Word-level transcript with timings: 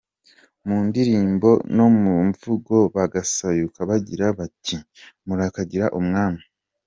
Mu 0.67 0.77
ndirimbo 0.87 1.49
no 1.75 1.85
mu 2.01 2.11
mivugo 2.27 2.75
bagasayuka 2.95 3.79
bagira 3.89 4.25
bati, 4.37 4.75
‘murakagira 5.27 5.87
umwami’. 5.99 6.43